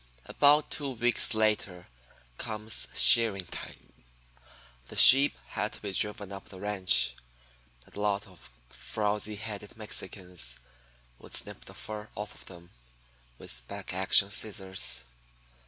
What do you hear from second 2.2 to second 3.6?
comes shearing